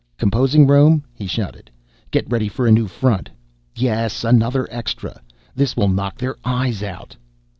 [0.17, 1.69] "Composing room," he shouted,
[2.09, 3.29] "get ready for a new front!
[3.75, 5.21] Yes, another extra.
[5.55, 7.15] This will knock their eyes out!"